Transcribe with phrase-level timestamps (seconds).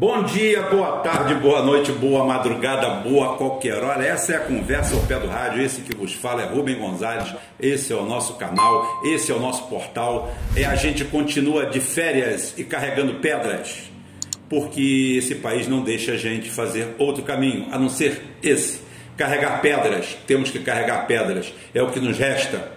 [0.00, 4.02] Bom dia, boa tarde, boa noite, boa madrugada, boa qualquer hora.
[4.02, 5.60] Essa é a conversa ao pé do rádio.
[5.60, 7.34] Esse que vos fala é Rubem Gonzalez.
[7.60, 10.34] Esse é o nosso canal, esse é o nosso portal.
[10.56, 13.90] É a gente continua de férias e carregando pedras,
[14.48, 18.80] porque esse país não deixa a gente fazer outro caminho a não ser esse.
[19.18, 21.52] Carregar pedras, temos que carregar pedras.
[21.74, 22.72] É o que nos resta.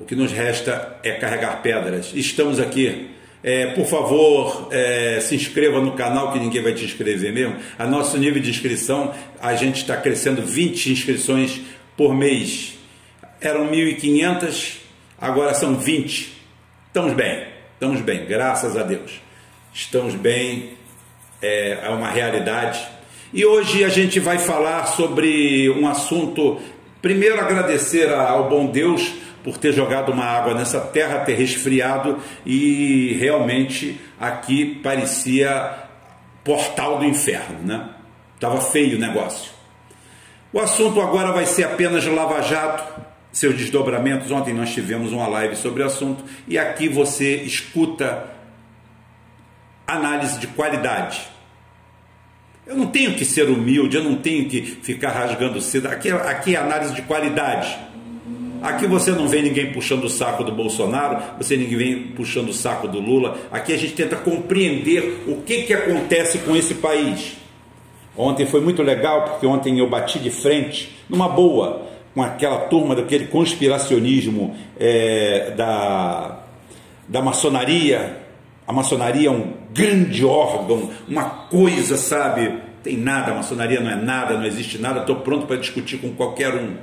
[0.00, 2.10] O que nos resta é carregar pedras.
[2.12, 7.32] Estamos aqui é, por favor, é, se inscreva no canal que ninguém vai te inscrever
[7.32, 7.56] mesmo.
[7.78, 11.60] A nosso nível de inscrição, a gente está crescendo 20 inscrições
[11.96, 12.74] por mês.
[13.40, 14.78] Eram 1.500,
[15.18, 16.32] agora são 20.
[16.88, 19.20] Estamos bem, estamos bem, graças a Deus.
[19.72, 20.70] Estamos bem,
[21.42, 22.80] é, é uma realidade.
[23.32, 26.60] E hoje a gente vai falar sobre um assunto.
[27.02, 29.12] Primeiro, agradecer ao bom Deus
[29.46, 35.84] por ter jogado uma água nessa terra, ter resfriado e realmente aqui parecia
[36.42, 37.90] portal do inferno, né?
[38.40, 39.52] Tava feio o negócio.
[40.52, 44.32] O assunto agora vai ser apenas Lava Jato, seus desdobramentos.
[44.32, 48.24] Ontem nós tivemos uma live sobre o assunto e aqui você escuta
[49.86, 51.20] análise de qualidade.
[52.66, 55.90] Eu não tenho que ser humilde, eu não tenho que ficar rasgando seda.
[55.90, 57.85] Aqui, aqui é análise de qualidade.
[58.62, 62.54] Aqui você não vê ninguém puxando o saco do Bolsonaro, você ninguém vem puxando o
[62.54, 63.38] saco do Lula.
[63.50, 67.36] Aqui a gente tenta compreender o que, que acontece com esse país.
[68.16, 71.82] Ontem foi muito legal, porque ontem eu bati de frente, numa boa,
[72.14, 76.40] com aquela turma daquele conspiracionismo é, da,
[77.06, 78.22] da maçonaria.
[78.66, 82.58] A maçonaria é um grande órgão, uma coisa, sabe?
[82.82, 86.10] Tem nada, a maçonaria não é nada, não existe nada, estou pronto para discutir com
[86.12, 86.76] qualquer um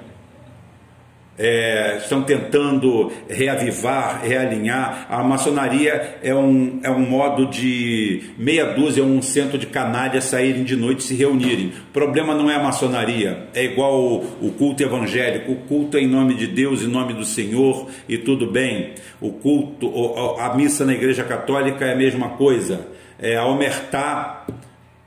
[1.37, 5.07] é, estão tentando reavivar, realinhar.
[5.09, 10.63] A maçonaria é um, é um modo de meia dúzia, um centro de canalhas saírem
[10.63, 11.73] de noite e se reunirem.
[11.89, 15.51] O problema não é a maçonaria, é igual o, o culto evangélico.
[15.51, 18.91] O culto é em nome de Deus, em nome do Senhor e tudo bem.
[19.19, 19.91] O culto,
[20.39, 22.87] a missa na Igreja Católica é a mesma coisa.
[23.19, 24.45] É, a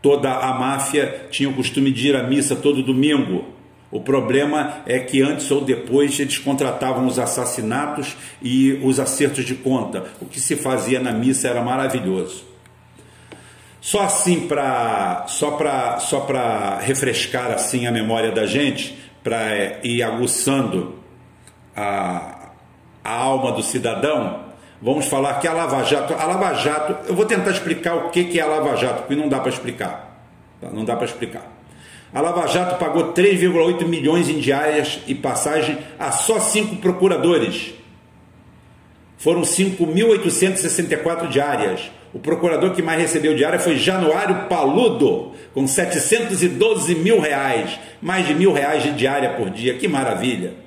[0.00, 3.55] toda a máfia tinha o costume de ir à missa todo domingo
[3.90, 9.54] o problema é que antes ou depois eles contratavam os assassinatos e os acertos de
[9.54, 10.04] conta.
[10.20, 12.44] O que se fazia na missa era maravilhoso.
[13.80, 19.80] Só assim para só para só para refrescar assim a memória da gente, para é,
[19.84, 20.96] ir aguçando
[21.76, 22.50] a,
[23.04, 24.46] a alma do cidadão,
[24.82, 28.24] vamos falar que a Lava Jato, a Lava Jato, eu vou tentar explicar o que
[28.24, 30.20] que é a Lava Jato, porque não dá para explicar.
[30.72, 31.55] Não dá para explicar.
[32.16, 37.74] A Lava Jato pagou 3,8 milhões em diárias e passagem a só cinco procuradores.
[39.18, 41.90] Foram 5.864 diárias.
[42.14, 48.34] O procurador que mais recebeu diária foi Januário Paludo, com 712 mil reais, mais de
[48.34, 49.74] mil reais de diária por dia.
[49.74, 50.65] Que maravilha!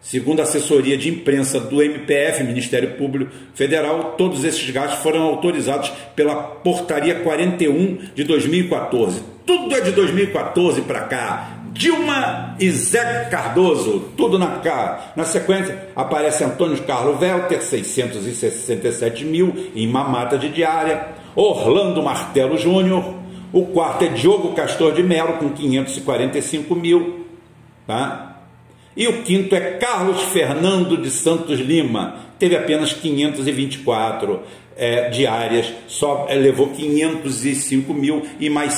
[0.00, 5.90] Segundo a assessoria de imprensa do MPF, Ministério Público Federal, todos esses gastos foram autorizados
[6.14, 9.20] pela Portaria 41 de 2014.
[9.44, 11.55] Tudo é de 2014 para cá.
[11.76, 15.12] Dilma e Zé Cardoso, tudo na cara.
[15.14, 21.08] Na sequência, aparece Antônio Carlos Velter, 667 mil em mamata de diária.
[21.34, 23.14] Orlando Martelo Júnior.
[23.52, 27.26] O quarto é Diogo Castor de Melo, com 545 mil.
[27.86, 28.36] Tá?
[28.96, 34.40] E o quinto é Carlos Fernando de Santos Lima, teve apenas 524
[34.76, 38.74] é, diárias, só é, levou 505 mil e mais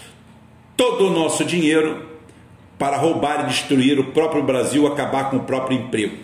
[0.75, 2.09] Todo o nosso dinheiro
[2.77, 6.17] para roubar e destruir o próprio Brasil, acabar com o próprio emprego.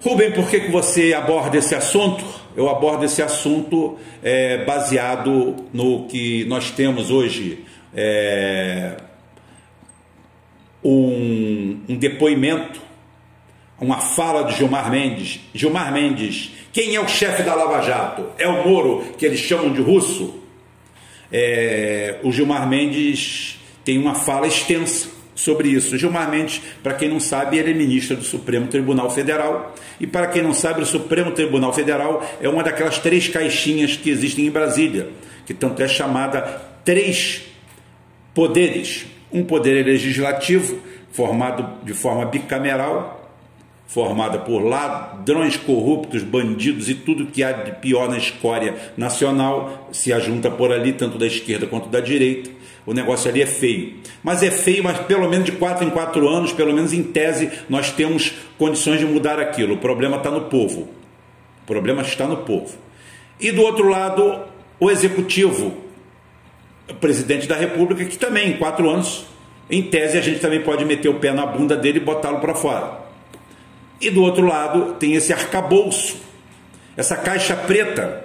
[0.00, 2.24] Rubem, por que, que você aborda esse assunto?
[2.56, 7.64] eu abordo esse assunto é, baseado no que nós temos hoje.
[7.94, 8.96] É,
[10.82, 12.80] um, um depoimento,
[13.80, 15.40] uma fala de Gilmar Mendes.
[15.54, 18.26] Gilmar Mendes, quem é o chefe da Lava Jato?
[18.38, 20.38] É o Moro, que eles chamam de russo?
[21.32, 25.96] É, o Gilmar Mendes tem uma fala extensa sobre isso.
[25.96, 29.74] Gilmar Mendes, para quem não sabe, ele é ministro do Supremo Tribunal Federal.
[29.98, 34.10] E para quem não sabe, o Supremo Tribunal Federal é uma daquelas três caixinhas que
[34.10, 35.08] existem em Brasília,
[35.46, 36.42] que tanto é chamada
[36.84, 37.42] três
[38.34, 39.06] poderes.
[39.32, 40.78] Um poder legislativo,
[41.12, 43.19] formado de forma bicameral,
[43.90, 50.12] formada por ladrões corruptos, bandidos e tudo que há de pior na escória nacional, se
[50.12, 52.50] ajunta por ali, tanto da esquerda quanto da direita.
[52.86, 53.94] O negócio ali é feio.
[54.22, 57.50] Mas é feio, mas pelo menos de quatro em quatro anos, pelo menos em tese,
[57.68, 59.74] nós temos condições de mudar aquilo.
[59.74, 60.82] O problema está no povo.
[61.62, 62.78] O problema está no povo.
[63.40, 64.44] E do outro lado,
[64.78, 65.74] o executivo,
[66.88, 69.26] o presidente da República, que também em quatro anos,
[69.68, 72.54] em tese, a gente também pode meter o pé na bunda dele e botá-lo para
[72.54, 73.09] fora.
[74.00, 76.16] E do outro lado tem esse arcabouço,
[76.96, 78.24] essa caixa preta,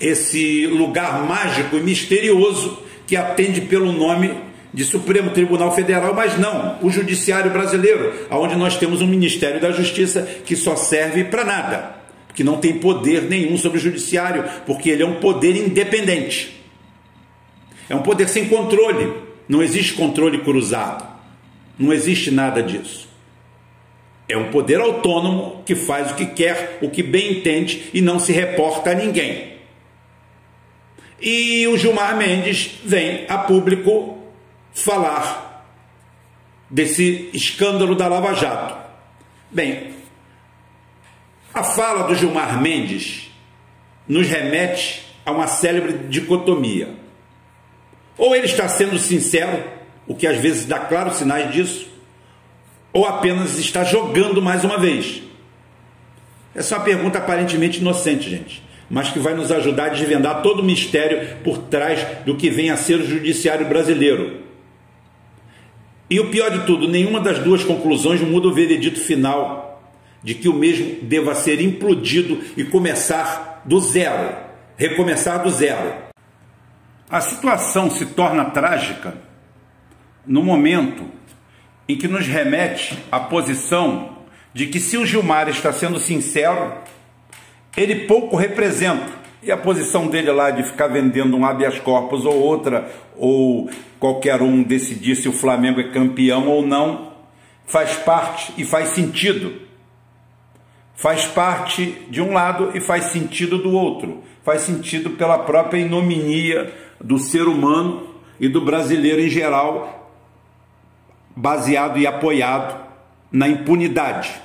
[0.00, 6.78] esse lugar mágico e misterioso que atende pelo nome de Supremo Tribunal Federal, mas não,
[6.82, 11.96] o Judiciário Brasileiro, onde nós temos um Ministério da Justiça que só serve para nada,
[12.34, 16.62] que não tem poder nenhum sobre o Judiciário, porque ele é um poder independente.
[17.88, 19.12] É um poder sem controle,
[19.48, 21.06] não existe controle cruzado,
[21.78, 23.08] não existe nada disso.
[24.28, 28.18] É um poder autônomo que faz o que quer, o que bem entende e não
[28.18, 29.56] se reporta a ninguém.
[31.20, 34.18] E o Gilmar Mendes vem a público
[34.74, 35.66] falar
[36.68, 38.76] desse escândalo da Lava Jato.
[39.50, 39.94] Bem,
[41.54, 43.30] a fala do Gilmar Mendes
[44.06, 46.90] nos remete a uma célebre dicotomia.
[48.18, 49.64] Ou ele está sendo sincero,
[50.06, 51.88] o que às vezes dá claros sinais disso,
[52.96, 55.22] ou apenas está jogando mais uma vez?
[56.54, 60.60] Essa é uma pergunta aparentemente inocente, gente, mas que vai nos ajudar a desvendar todo
[60.60, 64.40] o mistério por trás do que vem a ser o judiciário brasileiro.
[66.08, 70.48] E o pior de tudo, nenhuma das duas conclusões muda o veredito final de que
[70.48, 74.34] o mesmo deva ser implodido e começar do zero,
[74.74, 75.92] recomeçar do zero.
[77.10, 79.18] A situação se torna trágica
[80.26, 81.14] no momento
[81.88, 84.16] em que nos remete à posição
[84.52, 86.72] de que se o Gilmar está sendo sincero,
[87.76, 89.26] ele pouco representa.
[89.42, 94.42] E a posição dele lá de ficar vendendo um habeas corpus ou outra, ou qualquer
[94.42, 97.12] um decidir se o Flamengo é campeão ou não,
[97.66, 99.60] faz parte e faz sentido.
[100.94, 104.24] Faz parte de um lado e faz sentido do outro.
[104.42, 109.95] Faz sentido pela própria inominia do ser humano e do brasileiro em geral
[111.36, 112.86] baseado e apoiado
[113.30, 114.40] na impunidade.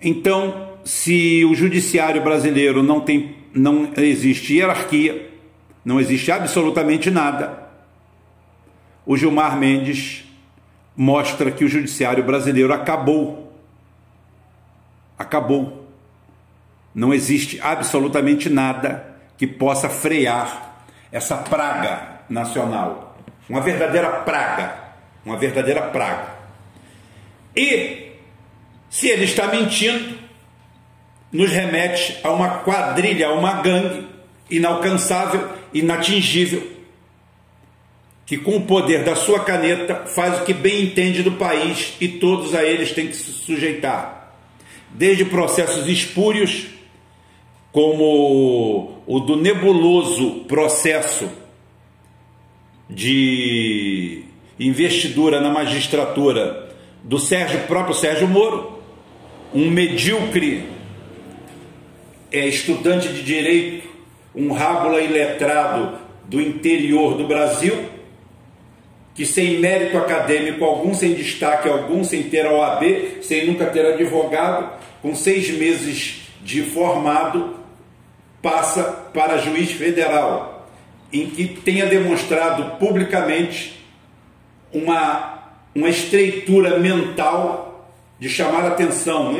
[0.00, 5.30] Então, se o judiciário brasileiro não tem não existe hierarquia,
[5.82, 7.70] não existe absolutamente nada,
[9.06, 10.24] o Gilmar Mendes
[10.94, 13.52] mostra que o judiciário brasileiro acabou.
[15.18, 15.86] Acabou.
[16.94, 23.05] Não existe absolutamente nada que possa frear essa praga nacional
[23.48, 24.74] uma verdadeira praga,
[25.24, 26.34] uma verdadeira praga.
[27.54, 28.12] E
[28.90, 30.18] se ele está mentindo,
[31.32, 34.06] nos remete a uma quadrilha, a uma gangue
[34.50, 36.76] inalcançável, inatingível,
[38.24, 42.08] que com o poder da sua caneta faz o que bem entende do país e
[42.08, 44.34] todos a eles têm que se sujeitar.
[44.90, 46.66] Desde processos espúrios,
[47.70, 51.30] como o do nebuloso processo
[52.88, 54.22] de
[54.58, 56.68] investidura na magistratura
[57.02, 58.80] do Sérgio, próprio Sérgio Moro,
[59.54, 60.64] um medíocre
[62.32, 63.88] é, estudante de direito,
[64.34, 67.74] um rábula iletrado do interior do Brasil,
[69.14, 73.86] que sem mérito acadêmico algum, sem destaque algum, sem ter a OAB, sem nunca ter
[73.86, 77.56] advogado, com seis meses de formado,
[78.42, 78.82] passa
[79.14, 80.55] para juiz federal
[81.12, 83.80] em que tenha demonstrado publicamente
[84.72, 89.34] uma, uma estreitura mental de chamar atenção.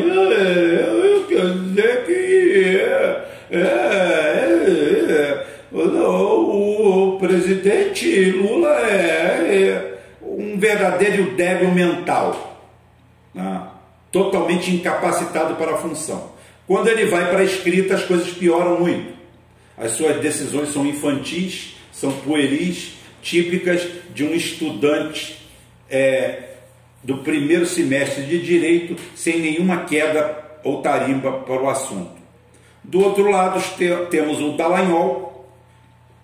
[1.28, 3.56] Dizer que é, é,
[5.11, 12.61] é, o, o, presidente Lula é, um verdadeiro débil mental,
[13.35, 13.62] né?
[14.12, 16.30] totalmente incapacitado para a função.
[16.66, 19.15] Quando ele vai para a escrita, as coisas pioram muito.
[19.76, 25.38] As suas decisões são infantis, são pueris, típicas de um estudante
[25.90, 26.45] é,
[27.02, 32.16] do primeiro semestre de direito sem nenhuma queda ou tarimba para o assunto.
[32.83, 33.62] Do outro lado,
[34.11, 35.49] temos o Dallagnol,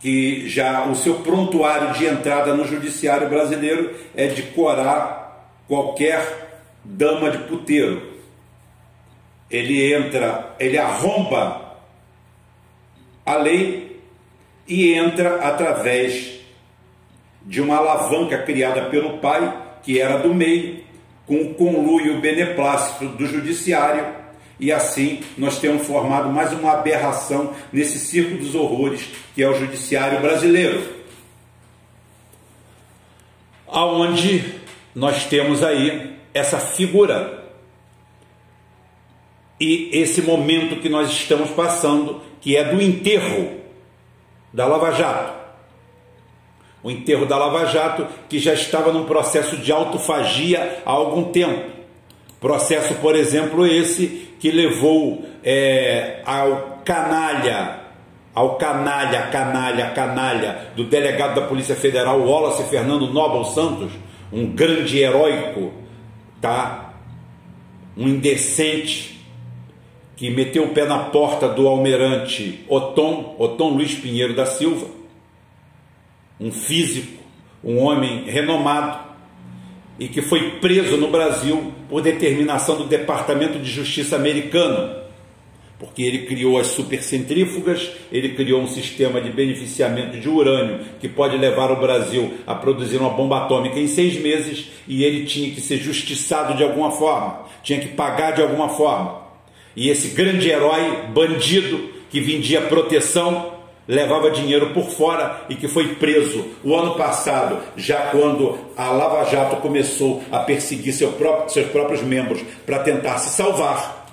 [0.01, 7.31] que já o seu prontuário de entrada no judiciário brasileiro é de corar qualquer dama
[7.31, 8.13] de puteiro.
[9.51, 11.72] Ele entra, ele arromba
[13.33, 14.01] a lei
[14.67, 16.41] e entra através
[17.45, 20.83] de uma alavanca criada pelo pai, que era do meio,
[21.27, 24.23] com o conluio beneplácito do judiciário
[24.62, 29.59] e assim nós temos formado mais uma aberração nesse circo dos horrores que é o
[29.59, 31.03] judiciário brasileiro.
[33.67, 34.55] Aonde
[34.95, 37.43] nós temos aí essa figura
[39.59, 43.61] e esse momento que nós estamos passando, que é do enterro
[44.53, 45.33] da Lava Jato.
[46.83, 51.71] O enterro da Lava Jato, que já estava num processo de autofagia há algum tempo.
[52.41, 57.79] Processo, por exemplo, esse que levou é, ao canalha,
[58.35, 63.93] ao canalha, canalha, canalha do delegado da Polícia Federal, Wallace Fernando Nobel Santos,
[64.33, 65.73] um grande heróico,
[66.41, 66.95] tá?
[67.97, 69.22] Um indecente
[70.23, 74.87] que meteu o pé na porta do almirante Otom, Otom Luiz Pinheiro da Silva,
[76.38, 77.21] um físico,
[77.64, 79.00] um homem renomado,
[79.99, 84.95] e que foi preso no Brasil por determinação do Departamento de Justiça americano,
[85.76, 91.37] porque ele criou as supercentrífugas, ele criou um sistema de beneficiamento de urânio que pode
[91.37, 95.61] levar o Brasil a produzir uma bomba atômica em seis meses e ele tinha que
[95.61, 99.22] ser justiçado de alguma forma, tinha que pagar de alguma forma.
[99.75, 103.52] E esse grande herói, bandido, que vendia proteção,
[103.87, 109.29] levava dinheiro por fora e que foi preso o ano passado, já quando a Lava
[109.31, 114.07] Jato começou a perseguir seu próprio, seus próprios membros para tentar se salvar.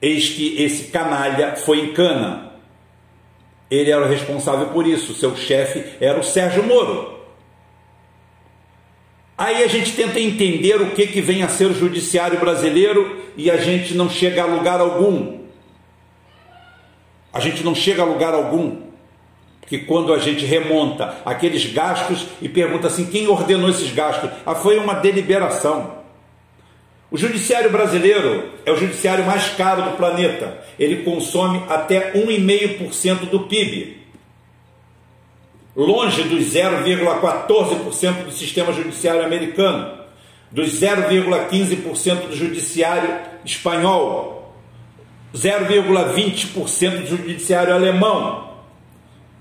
[0.00, 2.52] Eis que esse canalha foi em cana.
[3.70, 7.11] Ele era o responsável por isso, seu chefe era o Sérgio Moro.
[9.42, 13.50] Aí a gente tenta entender o que, que vem a ser o judiciário brasileiro e
[13.50, 15.40] a gente não chega a lugar algum.
[17.32, 18.76] A gente não chega a lugar algum.
[19.60, 24.30] Porque quando a gente remonta aqueles gastos e pergunta assim: quem ordenou esses gastos?
[24.46, 25.92] Ah, foi uma deliberação.
[27.10, 30.56] O judiciário brasileiro é o judiciário mais caro do planeta.
[30.78, 34.01] Ele consome até 1,5% do PIB.
[35.74, 39.90] Longe dos 0,14% do sistema judiciário americano,
[40.50, 44.54] dos 0,15% do judiciário espanhol,
[45.34, 48.52] 0,20% do judiciário alemão,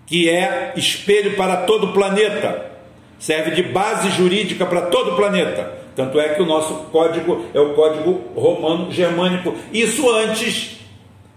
[0.07, 2.71] que é espelho para todo o planeta,
[3.19, 5.79] serve de base jurídica para todo o planeta.
[5.95, 9.53] Tanto é que o nosso código é o código romano germânico.
[9.73, 10.80] Isso antes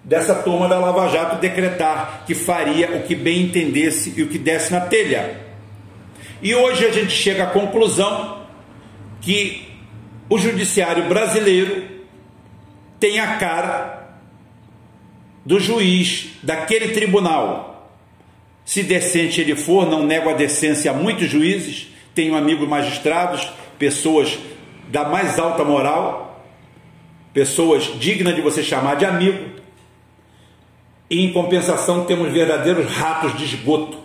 [0.04, 4.38] dessa turma da Lava Jato decretar que faria o que bem entendesse e o que
[4.38, 5.40] desse na telha.
[6.42, 8.44] E hoje a gente chega à conclusão
[9.20, 9.66] que
[10.28, 11.84] o judiciário brasileiro
[13.00, 14.18] tem a cara
[15.44, 17.90] do juiz daquele tribunal.
[18.64, 24.38] Se decente ele for, não nego a decência a muitos juízes, tenho amigos magistrados, pessoas
[24.88, 26.44] da mais alta moral,
[27.32, 29.63] pessoas dignas de você chamar de amigo,
[31.14, 33.98] e em compensação temos verdadeiros ratos de esgoto,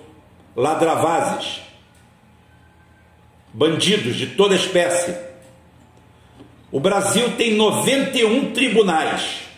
[0.56, 1.62] ladravazes,
[3.54, 5.16] bandidos de toda espécie.
[6.72, 9.50] O Brasil tem 91 tribunais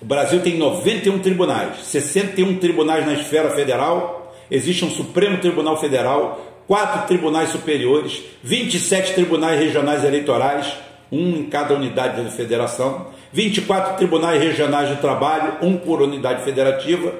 [0.00, 6.62] o Brasil tem 91 tribunais, 61 tribunais na esfera federal, existe um Supremo Tribunal Federal,
[6.66, 10.72] quatro tribunais superiores, 27 tribunais regionais eleitorais,
[11.10, 13.06] um em cada unidade da federação,
[13.36, 17.12] 24 tribunais regionais de trabalho, um por unidade federativa,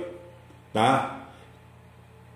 [0.73, 1.27] tá?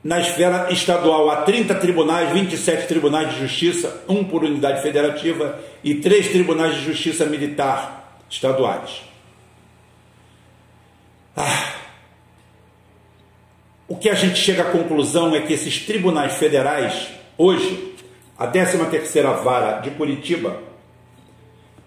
[0.05, 5.95] Na esfera estadual há 30 tribunais, 27 tribunais de justiça, um por unidade federativa e
[5.95, 9.01] três tribunais de justiça militar estaduais.
[11.35, 11.73] Ah,
[13.89, 17.09] o que a gente chega à conclusão é que esses tribunais federais,
[17.39, 17.95] hoje,
[18.39, 20.63] a 13ª Vara de Curitiba,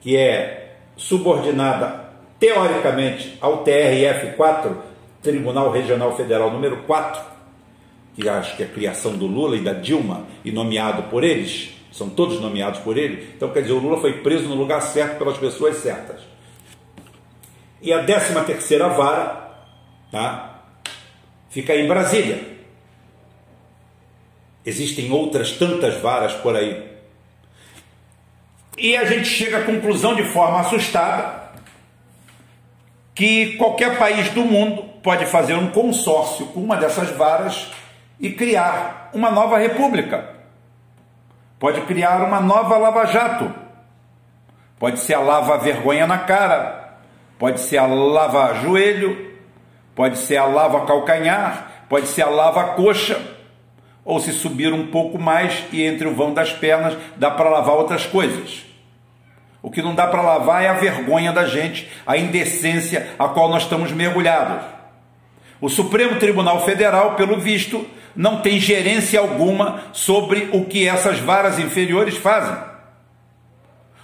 [0.02, 0.63] que é
[0.96, 4.76] subordinada teoricamente ao TRF4,
[5.22, 7.22] Tribunal Regional Federal número 4,
[8.16, 11.72] que acho que é a criação do Lula e da Dilma e nomeado por eles,
[11.92, 13.34] são todos nomeados por ele.
[13.36, 16.22] Então, quer dizer, o Lula foi preso no lugar certo pelas pessoas certas.
[17.82, 19.44] E a 13 terceira vara
[20.14, 20.62] tá?
[21.50, 22.54] fica em Brasília.
[24.66, 26.93] Existem outras tantas varas por aí.
[28.78, 31.44] E a gente chega à conclusão de forma assustada
[33.14, 37.72] que qualquer país do mundo pode fazer um consórcio com uma dessas varas
[38.20, 40.30] e criar uma nova república.
[41.60, 43.54] Pode criar uma nova Lava Jato.
[44.80, 46.98] Pode ser a Lava Vergonha na Cara.
[47.38, 49.34] Pode ser a Lava Joelho.
[49.96, 51.86] Pode ser a Lava Calcanhar.
[51.88, 53.33] Pode ser a Lava Coxa.
[54.06, 57.76] Ou se subir um pouco mais e entre o vão das pernas dá para lavar
[57.76, 58.66] outras coisas.
[59.62, 63.50] O que não dá para lavar é a vergonha da gente, a indecência a qual
[63.50, 64.66] nós estamos mergulhados.
[65.62, 71.58] O Supremo Tribunal Federal, pelo visto, não tem gerência alguma sobre o que essas varas
[71.58, 72.58] inferiores fazem.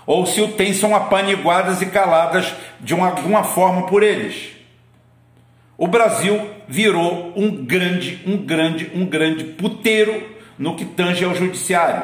[0.06, 4.52] Ou se o tem, são apaniguadas e caladas de uma, alguma forma por eles.
[5.78, 10.22] O Brasil virou um grande, um grande, um grande puteiro
[10.58, 12.04] no que tange ao judiciário.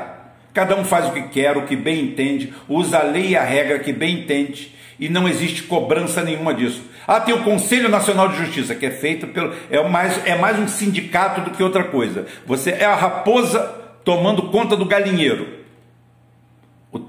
[0.54, 3.44] Cada um faz o que quer, o que bem entende, usa a lei e a
[3.44, 6.82] regra que bem entende, e não existe cobrança nenhuma disso.
[7.06, 9.54] Ah, tem o Conselho Nacional de Justiça, que é feito pelo.
[9.70, 12.26] É mais, é mais um sindicato do que outra coisa.
[12.48, 13.60] Você é a raposa
[14.04, 15.48] tomando conta do galinheiro.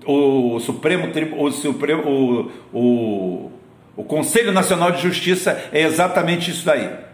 [0.04, 1.08] O, o Supremo,
[1.38, 3.52] o, Supremo o, o,
[3.96, 7.06] o Conselho Nacional de Justiça é exatamente isso daí.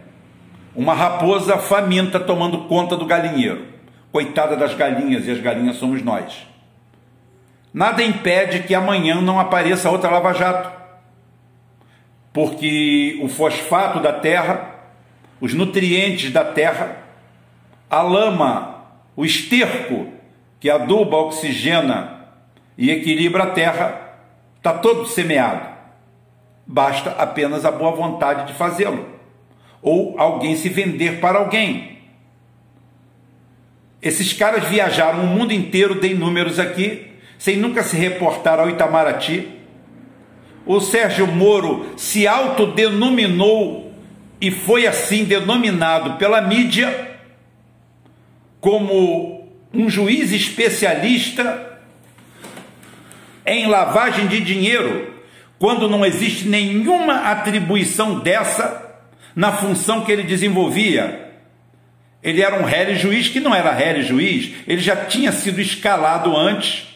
[0.75, 3.67] Uma raposa faminta tomando conta do galinheiro.
[4.11, 6.47] Coitada das galinhas, e as galinhas somos nós.
[7.73, 10.71] Nada impede que amanhã não apareça outra Lava Jato.
[12.31, 14.75] Porque o fosfato da terra,
[15.39, 16.97] os nutrientes da terra,
[17.89, 20.07] a lama, o esterco
[20.59, 22.27] que aduba, oxigena
[22.75, 24.15] e equilibra a terra,
[24.57, 25.73] está todo semeado.
[26.65, 29.12] Basta apenas a boa vontade de fazê-lo.
[29.83, 31.93] Ou alguém se vender para alguém
[34.03, 39.47] esses caras viajaram o mundo inteiro, dei números aqui, sem nunca se reportar ao Itamaraty.
[40.65, 43.93] O Sérgio Moro se autodenominou
[44.41, 47.11] e foi assim denominado pela mídia
[48.59, 51.79] como um juiz especialista
[53.45, 55.13] em lavagem de dinheiro,
[55.57, 58.92] quando não existe nenhuma atribuição dessa
[59.35, 61.31] na função que ele desenvolvia.
[62.21, 66.35] Ele era um réu juiz que não era réu juiz, ele já tinha sido escalado
[66.35, 66.87] antes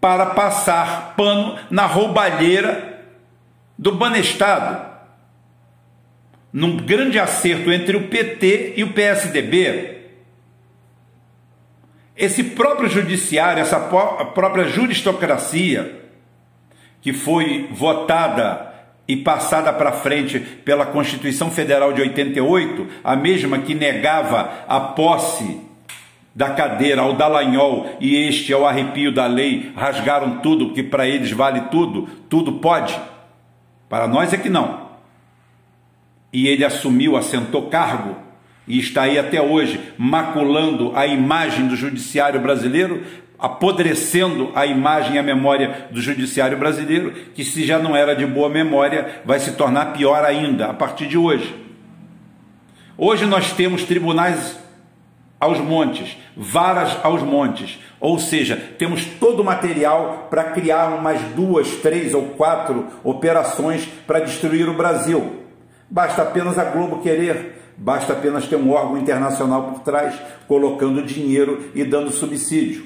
[0.00, 3.02] para passar pano na roubalheira
[3.76, 4.86] do Banestado.
[6.52, 9.98] Num grande acerto entre o PT e o PSDB.
[12.16, 16.00] Esse próprio judiciário, essa própria juristocracia,
[17.00, 18.67] que foi votada
[19.08, 25.62] e passada para frente pela Constituição Federal de 88, a mesma que negava a posse
[26.34, 31.32] da cadeira ao Dallagnol e este ao arrepio da lei, rasgaram tudo, que para eles
[31.32, 32.96] vale tudo, tudo pode.
[33.88, 34.88] Para nós é que não.
[36.30, 38.27] E ele assumiu, assentou cargo
[38.68, 43.02] e está aí até hoje, maculando a imagem do judiciário brasileiro,
[43.38, 48.26] apodrecendo a imagem e a memória do judiciário brasileiro, que se já não era de
[48.26, 51.54] boa memória, vai se tornar pior ainda a partir de hoje.
[52.96, 54.58] Hoje nós temos tribunais
[55.40, 61.68] aos montes, varas aos montes, ou seja, temos todo o material para criar umas duas,
[61.76, 65.44] três ou quatro operações para destruir o Brasil.
[65.88, 71.70] Basta apenas a Globo querer, basta apenas ter um órgão internacional por trás, colocando dinheiro
[71.74, 72.84] e dando subsídio.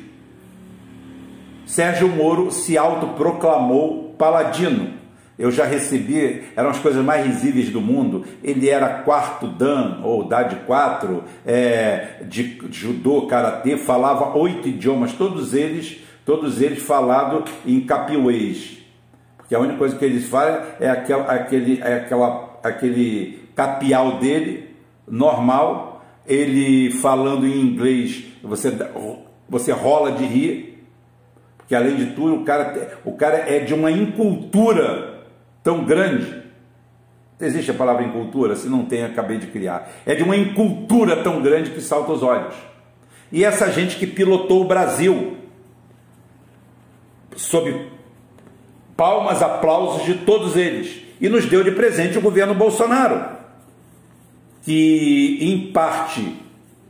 [1.67, 5.01] Sérgio Moro se autoproclamou paladino.
[5.39, 8.25] Eu já recebi, eram as coisas mais risíveis do mundo.
[8.45, 15.13] Ele era quarto dan, ou dá de quatro, é, de judô, karatê, falava oito idiomas,
[15.15, 18.79] todos eles, todos eles falados em capiuês.
[19.39, 24.72] Porque a única coisa que eles falam é aquela, aquele, é aquela, aquele capial dele,
[25.07, 28.73] normal, ele falando em inglês, você,
[29.49, 30.87] você rola de rir,
[31.67, 35.25] que além de tudo o cara, o cara é de uma incultura
[35.63, 36.43] tão grande.
[37.41, 38.55] Existe a palavra incultura?
[38.55, 39.91] Se não tem, acabei de criar.
[40.07, 42.55] É de uma incultura tão grande que salta os olhos.
[43.33, 45.39] E essa gente que pilotou o Brasil,
[47.35, 47.91] sob
[48.97, 53.42] palmas, aplausos de todos eles, e nos deu de presente o governo Bolsonaro,
[54.63, 56.37] que em parte,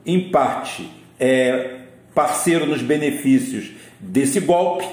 [0.04, 1.78] em parte, é
[2.14, 4.86] parceiro nos benefícios desse golpe,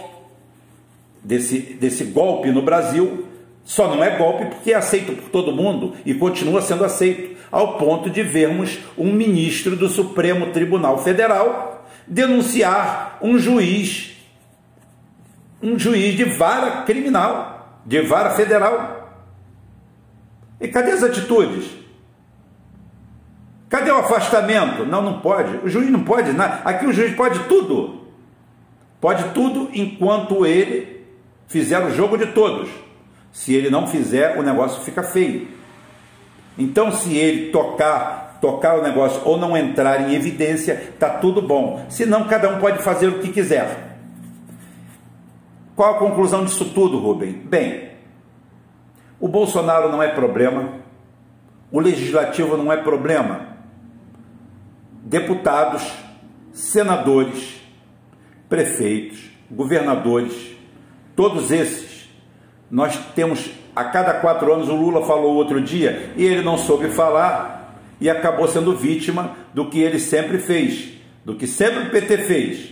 [1.24, 3.26] desse, desse golpe no Brasil,
[3.64, 7.78] só não é golpe porque é aceito por todo mundo e continua sendo aceito, ao
[7.78, 14.18] ponto de vermos um ministro do Supremo Tribunal Federal denunciar um juiz,
[15.62, 19.28] um juiz de vara criminal, de vara federal.
[20.60, 21.66] E cadê as atitudes?
[23.70, 24.84] Cadê o afastamento?
[24.84, 25.58] Não, não pode.
[25.58, 26.62] O juiz não pode nada.
[26.66, 28.02] Aqui o juiz pode tudo.
[29.00, 31.06] Pode tudo enquanto ele
[31.48, 32.68] fizer o jogo de todos.
[33.32, 35.48] Se ele não fizer, o negócio fica feio.
[36.58, 41.86] Então, se ele tocar, tocar o negócio ou não entrar em evidência, tá tudo bom.
[41.90, 43.98] Senão, cada um pode fazer o que quiser.
[45.76, 47.32] Qual a conclusão disso tudo, Rubem?
[47.32, 47.92] Bem,
[49.20, 50.74] o Bolsonaro não é problema,
[51.72, 53.49] o legislativo não é problema.
[55.10, 55.92] Deputados,
[56.54, 57.60] senadores,
[58.48, 59.18] prefeitos,
[59.50, 60.56] governadores,
[61.16, 62.08] todos esses,
[62.70, 66.90] nós temos a cada quatro anos, o Lula falou outro dia, e ele não soube
[66.90, 70.90] falar e acabou sendo vítima do que ele sempre fez,
[71.26, 72.70] do que sempre o PT fez,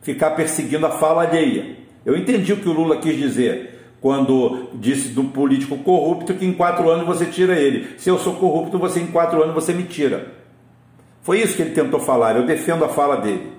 [0.00, 1.76] ficar perseguindo a fala alheia.
[2.02, 6.54] Eu entendi o que o Lula quis dizer quando disse do político corrupto que em
[6.54, 7.98] quatro anos você tira ele.
[7.98, 10.43] Se eu sou corrupto, você em quatro anos você me tira.
[11.24, 12.36] Foi isso que ele tentou falar.
[12.36, 13.50] Eu defendo a fala dele.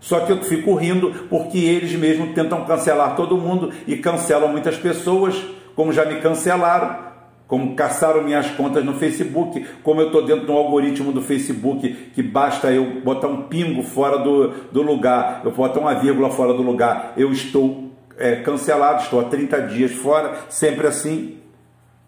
[0.00, 4.76] Só que eu fico rindo porque eles mesmos tentam cancelar todo mundo e cancelam muitas
[4.78, 5.36] pessoas,
[5.76, 7.10] como já me cancelaram,
[7.46, 12.22] como caçaram minhas contas no Facebook, como eu estou dentro do algoritmo do Facebook, que
[12.22, 16.62] basta eu botar um pingo fora do, do lugar, eu botar uma vírgula fora do
[16.62, 21.36] lugar, eu estou é, cancelado, estou há 30 dias fora, sempre assim.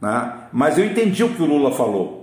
[0.01, 0.33] Né?
[0.51, 2.22] Mas eu entendi o que o Lula falou.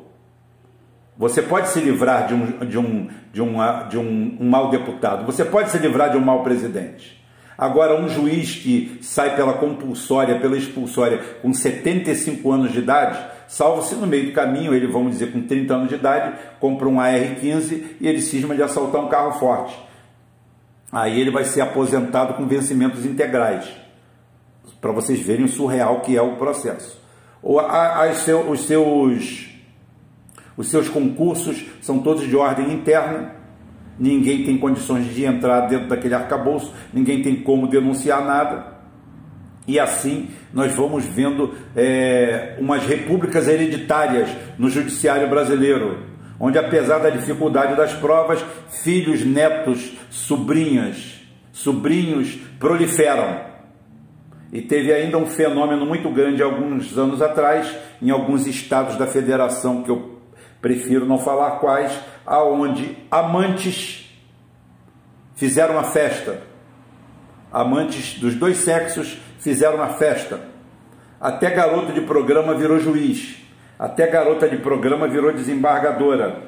[1.20, 5.26] Você pode se livrar de um, de um, de uma, de um, um mau deputado,
[5.26, 7.22] você pode se livrar de um mau presidente.
[7.58, 13.96] Agora, um juiz que sai pela compulsória, pela expulsória, com 75 anos de idade, salvo-se
[13.96, 17.84] no meio do caminho, ele, vamos dizer, com 30 anos de idade, compra um AR-15
[18.00, 19.78] e ele cisma de assaltar um carro forte.
[20.90, 23.70] Aí ele vai ser aposentado com vencimentos integrais,
[24.80, 26.98] para vocês verem o surreal que é o processo.
[27.44, 27.60] Ou
[28.14, 29.49] seu, os, seus,
[30.60, 33.34] os seus concursos são todos de ordem interna,
[33.98, 38.78] ninguém tem condições de entrar dentro daquele arcabouço, ninguém tem como denunciar nada.
[39.66, 47.10] E assim nós vamos vendo é, umas repúblicas hereditárias no judiciário brasileiro onde, apesar da
[47.10, 51.22] dificuldade das provas, filhos, netos, sobrinhas,
[51.54, 53.48] sobrinhos proliferam.
[54.52, 59.84] E teve ainda um fenômeno muito grande alguns anos atrás, em alguns estados da federação,
[59.84, 60.19] que eu
[60.62, 64.10] prefiro não falar quais, aonde amantes
[65.36, 66.44] fizeram uma festa.
[67.52, 70.42] Amantes dos dois sexos fizeram uma festa.
[71.20, 73.38] Até garoto de programa virou juiz.
[73.78, 76.44] Até garota de programa virou desembargadora.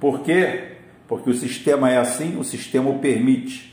[0.00, 0.72] Por quê?
[1.06, 3.72] Porque o sistema é assim, o sistema o permite.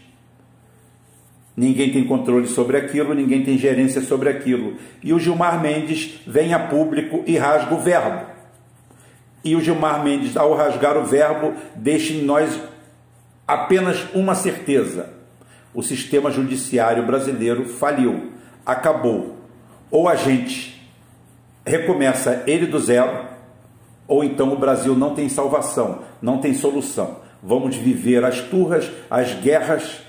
[1.58, 4.78] Ninguém tem controle sobre aquilo, ninguém tem gerência sobre aquilo.
[5.04, 8.31] E o Gilmar Mendes vem a público e rasga o verbo.
[9.44, 12.60] E o Gilmar Mendes, ao rasgar o verbo, deixa em nós
[13.48, 15.10] apenas uma certeza:
[15.74, 18.32] o sistema judiciário brasileiro faliu,
[18.66, 19.38] acabou.
[19.90, 20.90] Ou a gente
[21.66, 23.26] recomeça ele do zero,
[24.08, 27.20] ou então o Brasil não tem salvação, não tem solução.
[27.44, 30.02] Vamos viver as turras, as guerras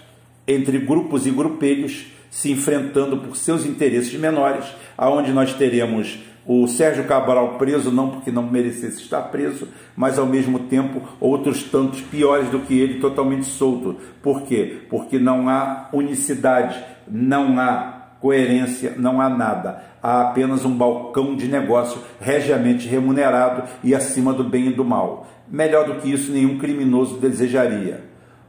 [0.46, 4.64] entre grupos e grupelhos se enfrentando por seus interesses menores,
[4.96, 10.26] aonde nós teremos o Sérgio Cabral preso não porque não merecesse estar preso, mas ao
[10.26, 13.96] mesmo tempo outros tantos piores do que ele totalmente solto.
[14.20, 14.82] Por quê?
[14.90, 19.84] Porque não há unicidade, não há coerência, não há nada.
[20.02, 25.28] Há apenas um balcão de negócio regiamente remunerado e acima do bem e do mal.
[25.48, 28.04] Melhor do que isso, nenhum criminoso desejaria.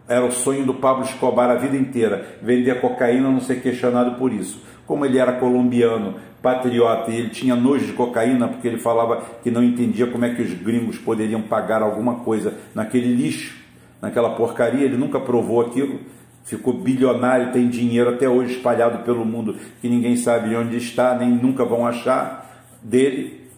[0.07, 4.33] Era o sonho do Pablo Escobar a vida inteira, vender cocaína, não ser questionado por
[4.33, 4.61] isso.
[4.85, 9.49] Como ele era colombiano, patriota, e ele tinha nojo de cocaína porque ele falava que
[9.49, 13.57] não entendia como é que os gringos poderiam pagar alguma coisa naquele lixo,
[14.01, 15.99] naquela porcaria, ele nunca provou aquilo
[16.43, 21.29] ficou bilionário, tem dinheiro até hoje espalhado pelo mundo que ninguém sabe onde está, nem
[21.29, 23.49] nunca vão achar dele.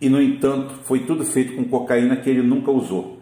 [0.00, 3.18] E no entanto, foi tudo feito com cocaína que ele nunca usou.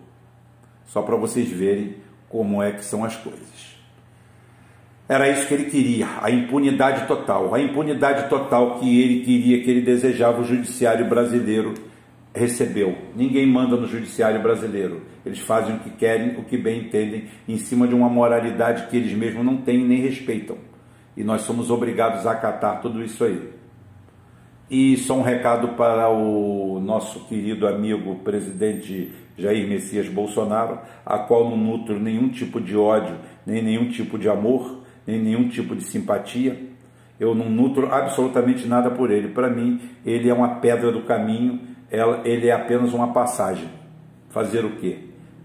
[0.86, 1.96] Só para vocês verem
[2.28, 3.75] como é que são as coisas.
[5.08, 9.70] Era isso que ele queria, a impunidade total, a impunidade total que ele queria, que
[9.70, 11.74] ele desejava o judiciário brasileiro
[12.34, 12.96] recebeu.
[13.14, 15.02] Ninguém manda no judiciário brasileiro.
[15.24, 18.96] Eles fazem o que querem, o que bem entendem, em cima de uma moralidade que
[18.96, 20.58] eles mesmos não têm nem respeitam.
[21.16, 23.50] E nós somos obrigados a acatar tudo isso aí.
[24.68, 31.48] E só um recado para o nosso querido amigo presidente Jair Messias Bolsonaro, a qual
[31.48, 33.16] não nutro nenhum tipo de ódio,
[33.46, 36.58] nem nenhum tipo de amor, nem nenhum tipo de simpatia.
[37.18, 39.28] Eu não nutro absolutamente nada por ele.
[39.28, 41.60] Para mim, ele é uma pedra do caminho,
[42.24, 43.68] ele é apenas uma passagem
[44.30, 44.98] fazer o quê?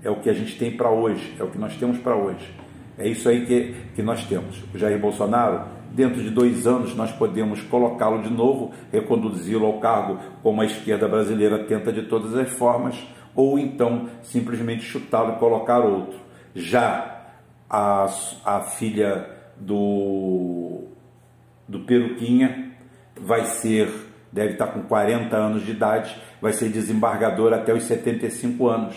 [0.03, 2.53] É o que a gente tem para hoje, é o que nós temos para hoje.
[2.97, 4.61] É isso aí que, que nós temos.
[4.73, 10.19] O Jair Bolsonaro, dentro de dois anos, nós podemos colocá-lo de novo, reconduzi-lo ao cargo
[10.43, 12.95] como a esquerda brasileira tenta de todas as formas,
[13.33, 16.19] ou então simplesmente chutá-lo e colocar outro.
[16.53, 17.27] Já
[17.69, 18.09] a,
[18.43, 19.25] a filha
[19.61, 20.81] do,
[21.67, 22.71] do Peruquinha
[23.15, 23.89] vai ser,
[24.31, 28.95] deve estar com 40 anos de idade, vai ser desembargador até os 75 anos.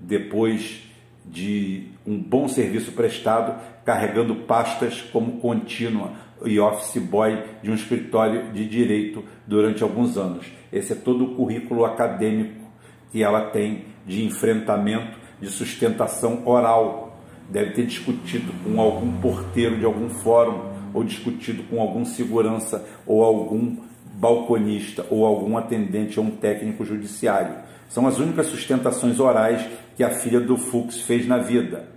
[0.00, 0.82] Depois
[1.24, 6.12] de um bom serviço prestado, carregando pastas como contínua
[6.44, 10.46] e office boy de um escritório de direito durante alguns anos.
[10.72, 12.66] Esse é todo o currículo acadêmico
[13.10, 17.05] que ela tem de enfrentamento, de sustentação oral.
[17.48, 23.22] Deve ter discutido com algum porteiro de algum fórum, ou discutido com algum segurança, ou
[23.22, 23.76] algum
[24.14, 27.56] balconista, ou algum atendente ou um técnico judiciário.
[27.88, 31.88] São as únicas sustentações orais que a filha do Fux fez na vida.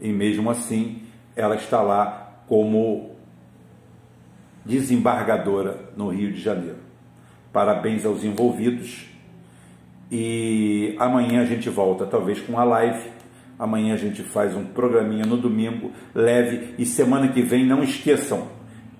[0.00, 1.02] E mesmo assim,
[1.36, 3.10] ela está lá como
[4.64, 6.78] desembargadora no Rio de Janeiro.
[7.52, 9.06] Parabéns aos envolvidos.
[10.10, 13.13] E amanhã a gente volta, talvez com a live.
[13.64, 16.74] Amanhã a gente faz um programinha no domingo, leve.
[16.76, 18.46] E semana que vem, não esqueçam,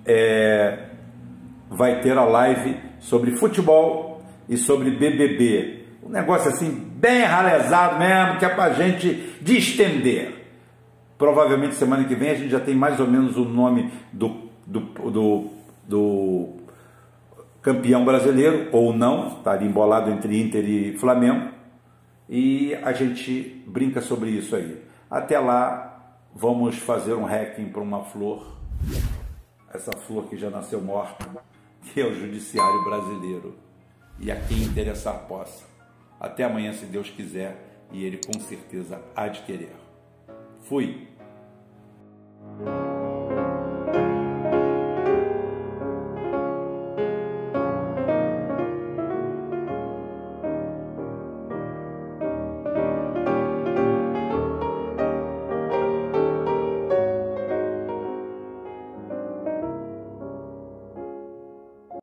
[0.06, 0.86] é,
[1.68, 5.84] vai ter a live sobre futebol e sobre BBB.
[6.02, 10.46] Um negócio assim, bem ralezado mesmo, que é para gente distender.
[11.18, 14.80] Provavelmente semana que vem a gente já tem mais ou menos o nome do, do,
[14.80, 15.50] do,
[15.86, 16.48] do
[17.60, 21.52] campeão brasileiro, ou não, está ali embolado entre Inter e Flamengo.
[22.28, 24.82] E a gente brinca sobre isso aí.
[25.10, 28.58] Até lá, vamos fazer um hacking para uma flor.
[29.72, 31.28] Essa flor que já nasceu morta,
[31.82, 33.56] que é o judiciário brasileiro.
[34.18, 35.64] E a quem interessar possa.
[36.18, 39.74] Até amanhã, se Deus quiser, e Ele com certeza há de querer.
[40.62, 41.08] Fui!